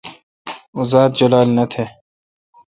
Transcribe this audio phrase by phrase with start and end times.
[0.77, 1.89] اوزات جولال نہ تھان۔